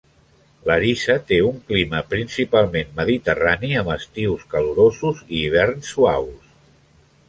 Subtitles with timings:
[0.69, 6.55] Larissa té un clima principalment mediterrani amb estius calorosos i hiverns suaus.